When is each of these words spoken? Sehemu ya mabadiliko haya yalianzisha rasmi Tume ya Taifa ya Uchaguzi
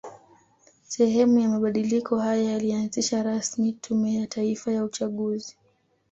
Sehemu 0.87 1.39
ya 1.39 1.49
mabadiliko 1.49 2.19
haya 2.19 2.51
yalianzisha 2.51 3.23
rasmi 3.23 3.73
Tume 3.73 4.13
ya 4.15 4.27
Taifa 4.27 4.71
ya 4.71 4.83
Uchaguzi 4.83 5.57